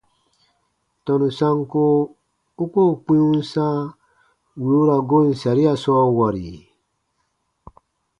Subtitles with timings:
[1.05, 1.83] Tɔnu sanko
[2.63, 3.79] u koo kpĩ u n sãa
[4.63, 6.47] wì u ra goon saria sɔɔ wɔri?